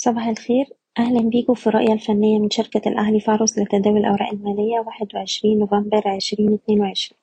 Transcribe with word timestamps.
صباح 0.00 0.26
الخير. 0.28 0.66
أهلا 0.98 1.20
بيكم 1.20 1.54
في 1.54 1.66
الرؤية 1.66 1.92
الفنية 1.92 2.38
من 2.38 2.50
شركة 2.50 2.88
الأهلي 2.88 3.20
فارس 3.20 3.58
لتداول 3.58 3.96
الأوراق 3.98 4.32
المالية 4.32 4.80
واحد 4.86 5.06
وعشرين 5.14 5.58
نوفمبر 5.58 6.08
عشرين 6.08 6.52
اتنين 6.54 6.80
وعشرين. 6.80 7.18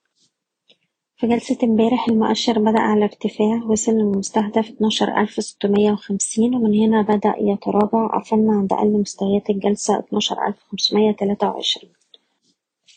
في 1.17 1.27
جلسة 1.27 1.57
امبارح 1.63 2.07
المؤشر 2.09 2.59
بدأ 2.59 2.79
على 2.79 3.03
ارتفاع 3.03 3.63
وصل 3.65 3.91
للمستهدف 3.91 4.69
اتناشر 4.69 5.17
ألف 5.21 5.31
ستمية 5.43 5.91
وخمسين 5.91 6.55
ومن 6.55 6.79
هنا 6.79 7.01
بدأ 7.01 7.33
يتراجع 7.39 8.07
قفلنا 8.07 8.53
عند 8.53 8.73
أقل 8.73 8.91
مستويات 9.01 9.49
الجلسة 9.49 9.99
اتناشر 9.99 10.47
ألف 10.47 10.57
خمسمية 10.71 11.11
تلاتة 11.11 11.47
وعشرين. 11.49 11.91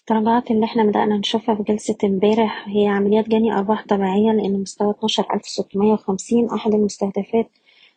التراجعات 0.01 0.51
اللي 0.51 0.65
إحنا 0.65 0.85
بدأنا 0.85 1.17
نشوفها 1.17 1.55
في 1.55 1.63
جلسة 1.63 1.97
امبارح 2.05 2.69
هي 2.69 2.87
عمليات 2.87 3.29
جني 3.29 3.53
أرباح 3.53 3.87
طبيعية 3.87 4.33
لأن 4.33 4.61
مستوى 4.61 4.91
اتناشر 4.91 5.35
ألف 5.35 5.47
ستمية 5.49 5.93
وخمسين 5.93 6.47
أحد 6.51 6.75
المستهدفات 6.75 7.51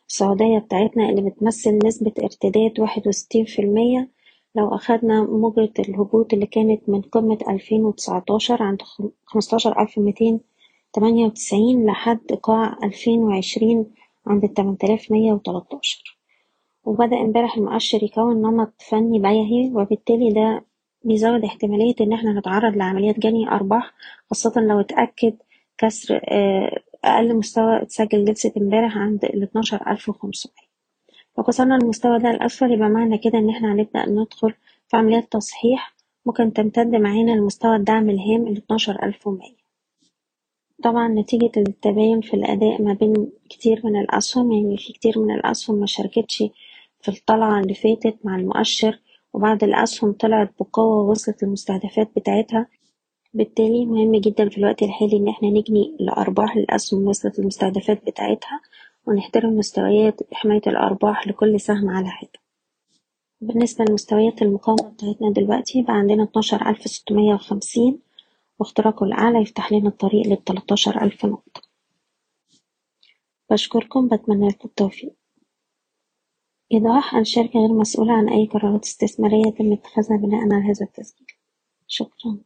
السعودية 0.09 0.59
بتاعتنا 0.59 1.09
اللي 1.09 1.29
بتمثل 1.29 1.79
نسبة 1.88 2.11
ارتداد 2.23 2.79
واحد 2.79 3.07
وستين 3.07 3.45
في 3.45 3.62
المية. 3.62 4.09
لو 4.55 4.76
أخدنا 4.76 5.23
موجة 5.23 5.73
الهبوط 5.80 6.34
اللي 6.34 6.45
كانت 6.45 6.89
من 6.89 7.02
قمة 7.02 7.38
ألفين 7.49 7.85
وتسعتاشر 7.85 8.63
عند 8.63 8.81
خمستاشر 9.26 9.81
ألف 9.81 9.98
ميتين 9.99 10.40
تمانية 10.93 11.26
وتسعين 11.26 11.85
لحد 11.85 12.31
قاع 12.43 12.77
ألفين 12.84 13.20
وعشرين 13.20 13.85
عند 14.27 14.48
تمنتلاف 14.49 15.12
مية 15.12 15.34
وتلاتاشر. 15.34 16.18
وبدأ 16.85 17.21
امبارح 17.21 17.57
المؤشر 17.57 18.04
يكون 18.04 18.41
نمط 18.41 18.73
فني 18.90 19.20
بيهي 19.20 19.71
وبالتالي 19.73 20.29
ده 20.31 20.65
بيزود 21.04 21.43
احتمالية 21.45 21.95
إن 22.02 22.13
إحنا 22.13 22.40
نتعرض 22.40 22.76
لعمليات 22.76 23.20
جني 23.20 23.49
أرباح 23.52 23.93
خاصة 24.29 24.62
لو 24.62 24.79
اتأكد 24.79 25.34
كسر 25.77 26.21
أقل 27.05 27.36
مستوى 27.36 27.82
اتسجل 27.82 28.26
جلسة 28.26 28.52
امبارح 28.58 28.98
عند 28.98 29.26
الاتناشر 29.26 29.91
ألف 29.91 30.12
لو 31.38 31.44
كسرنا 31.44 31.76
المستوى 31.76 32.20
ده 32.20 32.32
الأسفل 32.32 32.72
يبقى 32.72 32.90
معنى 32.90 33.18
كده 33.18 33.38
إن 33.40 33.50
إحنا 33.50 33.74
هنبدأ 33.74 34.10
ندخل 34.10 34.54
في 34.88 34.98
عمليات 34.98 35.32
تصحيح 35.32 35.93
ممكن 36.26 36.54
تمتد 36.54 36.96
معانا 36.96 37.32
لمستوى 37.32 37.76
الدعم 37.76 38.10
الهام 38.10 38.48
الاتناشر 38.48 39.04
ألف 39.04 39.30
طبعا 40.84 41.08
نتيجة 41.08 41.52
التباين 41.58 42.21
في 42.21 42.34
الأداء 42.34 42.82
ما 42.82 42.93
بين 42.93 43.32
كتير 43.49 43.82
من 43.84 44.02
الأسهم 44.02 44.52
يعني 44.52 44.77
في 44.77 44.93
كتير 44.93 45.20
من 45.20 45.36
الأسهم 45.36 45.80
مشاركتش 45.80 46.43
في 47.02 47.10
الطلعة 47.10 47.60
اللي 47.60 47.74
فاتت 47.74 48.18
مع 48.24 48.36
المؤشر 48.36 48.99
وبعض 49.34 49.63
الأسهم 49.63 50.12
طلعت 50.12 50.54
بقوة 50.60 50.86
ووصلت 51.08 51.43
للمستهدفات 51.43 52.10
بتاعتها. 52.15 52.68
بالتالي 53.34 53.85
مهم 53.85 54.15
جدا 54.15 54.49
في 54.49 54.57
الوقت 54.57 54.84
الحالي 54.84 55.18
إن 55.18 55.27
إحنا 55.29 55.49
نجني 55.49 55.98
الأرباح 55.99 56.57
للأسهم 56.57 57.07
وصلت 57.07 57.40
للمستهدفات 57.40 58.05
بتاعتها 58.05 58.62
ونحترم 59.07 59.57
مستويات 59.57 60.34
حماية 60.34 60.62
الأرباح 60.68 61.27
لكل 61.27 61.59
سهم 61.59 61.90
على 61.90 62.09
حدة. 62.09 62.40
بالنسبة 63.41 63.85
لمستويات 63.85 64.41
المقاومة 64.41 64.90
بتاعتنا 64.90 65.31
دلوقتي 65.34 65.81
بقى 65.81 65.94
عندنا 65.94 66.24
اتناشر 66.24 66.69
ألف 66.69 66.81
ستمية 66.81 67.34
وخمسين 67.34 68.00
واختراقه 68.59 69.03
الأعلى 69.03 69.41
يفتح 69.41 69.72
لنا 69.72 69.90
الطريق 69.90 70.28
للتلاتاشر 70.28 71.02
ألف 71.03 71.25
نقطة. 71.25 71.62
بشكركم 73.52 74.07
بتمنى 74.07 74.47
لكم 74.47 74.68
التوفيق. 74.69 75.13
إيضاح 76.74 77.16
الشركة 77.16 77.59
غير 77.59 77.74
مسؤولة 77.74 78.13
عن 78.13 78.29
أي 78.29 78.46
قرارات 78.46 78.84
استثمارية 78.85 79.52
تم 79.52 79.74
اتخاذها 79.74 80.18
بناء 80.18 80.41
على 80.41 80.53
هذا 80.56 80.85
التسجيل. 80.85 81.28
شكرا. 81.88 82.38